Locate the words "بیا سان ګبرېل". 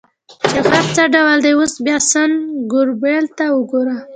1.85-3.25